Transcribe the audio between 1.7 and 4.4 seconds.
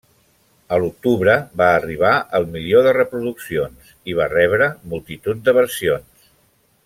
arribar al milió de reproduccions i va